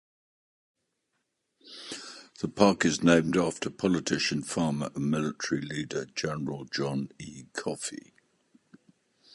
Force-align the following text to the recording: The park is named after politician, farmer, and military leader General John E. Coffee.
The 2.39 2.47
park 2.47 2.85
is 2.85 3.03
named 3.03 3.37
after 3.37 3.69
politician, 3.69 4.41
farmer, 4.41 4.89
and 4.95 5.11
military 5.11 5.61
leader 5.61 6.07
General 6.15 6.65
John 6.65 7.09
E. 7.19 7.43
Coffee. 7.53 8.15